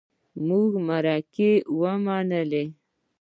[0.39, 2.63] زمونږ مرکه يې ومنله.